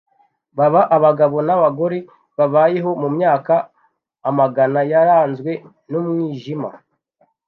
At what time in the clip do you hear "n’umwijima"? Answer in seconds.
5.91-6.69